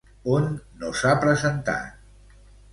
[0.37, 0.47] On
[0.79, 2.43] no s'ha presentat?